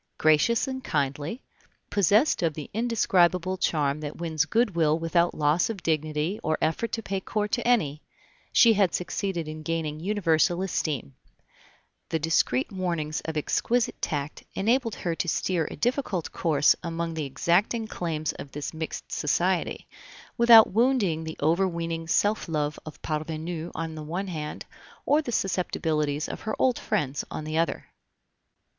[0.17, 1.43] Gracious and kindly,
[1.91, 6.91] possessed of the indescribable charm that wins good will without loss of dignity or effort
[6.91, 8.01] to pay court to any,
[8.51, 11.13] she had succeeded in gaining universal esteem;
[12.09, 17.25] the discreet warnings of exquisite tact enabled her to steer a difficult course among the
[17.27, 19.87] exacting claims of this mixed society,
[20.35, 24.65] without wounding the overweening self love of parvenus on the one hand,
[25.05, 27.85] or the susceptibilities of her old friends on the other.